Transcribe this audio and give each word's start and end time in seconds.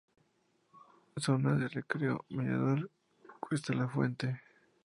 Zona 1.15 1.53
de 1.53 1.67
recreo-mirador 1.67 2.89
Cuesta 3.39 3.71
La 3.75 3.87
fuente. 3.87 4.41